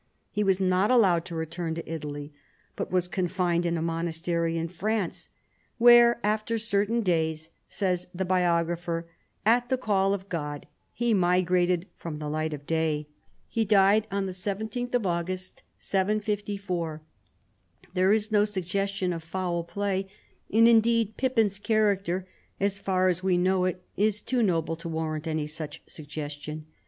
[0.31, 2.33] He was not allowed to return to Italy,
[2.75, 5.29] but was confined in a monastery in France,"
[5.77, 9.05] where after certain days," says the biog rapher,"
[9.55, 13.09] at the call of God he migrated from the light of day."
[13.55, 17.03] lie died on the 17th of August, 754.
[17.93, 20.07] There is no suggestion of foul play,
[20.51, 22.27] and indeed Pippin's character,
[22.59, 26.65] as far as we know it, is too noble to warrant any such suggestion.